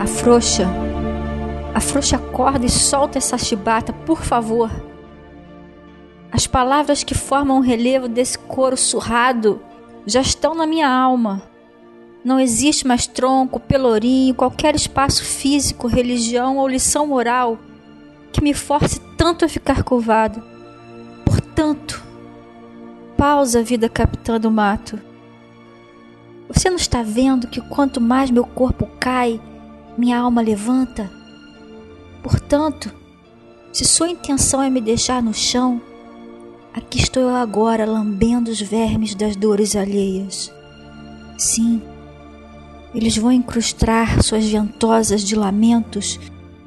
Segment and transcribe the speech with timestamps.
[0.00, 0.68] Afrouxa.
[1.74, 4.70] Afrouxa a corda e solta essa chibata, por favor.
[6.30, 9.60] As palavras que formam o relevo desse coro surrado
[10.06, 11.42] já estão na minha alma.
[12.22, 17.58] Não existe mais tronco, pelourinho, qualquer espaço físico, religião ou lição moral
[18.32, 20.42] que me force tanto a ficar curvado.
[21.24, 22.04] Portanto,
[23.16, 25.00] pausa, vida capitã do mato.
[26.48, 29.40] Você não está vendo que quanto mais meu corpo cai,
[29.96, 31.10] minha alma levanta?
[32.22, 32.92] Portanto,
[33.72, 35.80] se sua intenção é me deixar no chão,
[36.72, 40.52] aqui estou eu agora lambendo os vermes das dores alheias.
[41.38, 41.82] Sim,
[42.94, 46.18] eles vão incrustar suas ventosas de lamentos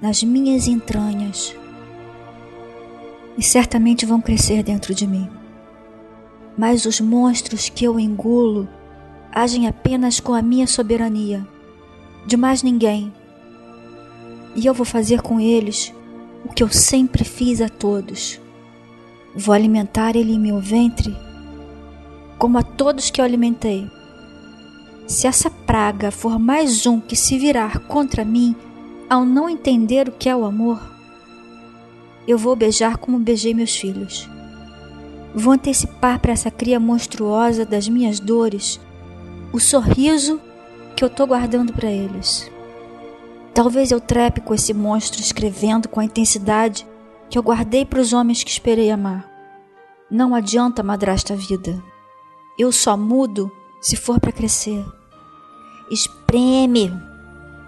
[0.00, 1.54] nas minhas entranhas
[3.38, 5.28] e certamente vão crescer dentro de mim.
[6.56, 8.68] Mas os monstros que eu engulo
[9.32, 11.46] agem apenas com a minha soberania,
[12.26, 13.12] de mais ninguém.
[14.54, 15.92] E eu vou fazer com eles
[16.44, 18.40] o que eu sempre fiz a todos.
[19.34, 21.16] Vou alimentar ele em meu ventre,
[22.38, 23.88] como a todos que eu alimentei.
[25.06, 28.54] Se essa praga for mais um que se virar contra mim
[29.08, 30.80] ao não entender o que é o amor,
[32.26, 34.28] eu vou beijar como beijei meus filhos.
[35.34, 38.80] Vou antecipar para essa cria monstruosa das minhas dores
[39.52, 40.40] o sorriso
[40.94, 42.50] que eu tô guardando para eles.
[43.58, 46.86] Talvez eu trepe com esse monstro escrevendo com a intensidade
[47.28, 49.28] que eu guardei para os homens que esperei amar.
[50.08, 51.82] Não adianta, madrasta vida.
[52.56, 54.86] Eu só mudo se for para crescer.
[55.90, 56.96] Espreme.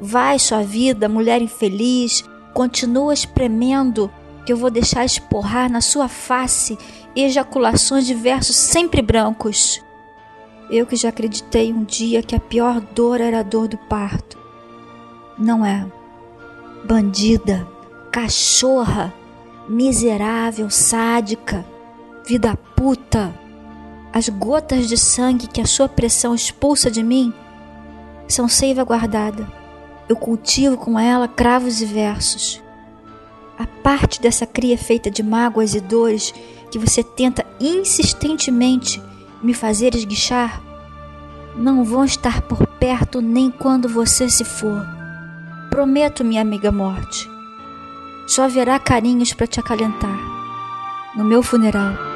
[0.00, 2.24] Vai sua vida, mulher infeliz,
[2.54, 4.10] continua espremendo
[4.46, 6.78] que eu vou deixar esporrar na sua face
[7.14, 9.82] ejaculações de versos sempre brancos.
[10.70, 14.43] Eu que já acreditei um dia que a pior dor era a dor do parto.
[15.38, 15.86] Não é.
[16.84, 17.66] Bandida,
[18.12, 19.12] cachorra,
[19.68, 21.64] miserável, sádica,
[22.26, 23.34] vida puta.
[24.12, 27.32] As gotas de sangue que a sua pressão expulsa de mim
[28.28, 29.50] são seiva guardada.
[30.08, 32.62] Eu cultivo com ela cravos e versos.
[33.58, 36.32] A parte dessa cria feita de mágoas e dores
[36.70, 39.02] que você tenta insistentemente
[39.42, 40.62] me fazer esguichar
[41.56, 45.03] não vão estar por perto nem quando você se for.
[45.74, 47.28] Prometo, minha amiga morte.
[48.28, 50.16] Só haverá carinhos para te acalentar
[51.16, 52.13] no meu funeral.